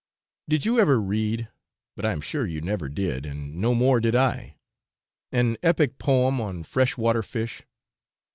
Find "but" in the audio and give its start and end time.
1.95-2.05